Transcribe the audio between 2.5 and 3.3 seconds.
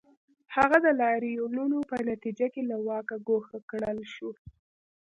کې له واکه